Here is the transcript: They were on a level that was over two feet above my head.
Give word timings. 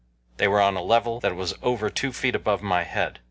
They 0.37 0.47
were 0.47 0.59
on 0.61 0.75
a 0.75 0.81
level 0.81 1.19
that 1.19 1.35
was 1.35 1.53
over 1.61 1.91
two 1.91 2.11
feet 2.11 2.33
above 2.33 2.63
my 2.63 2.81
head. 2.85 3.19